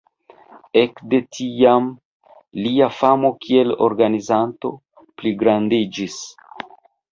[0.83, 1.89] Ekde tiam,
[2.61, 4.75] lia famo kiel organizanto
[5.21, 6.19] pligrandiĝis.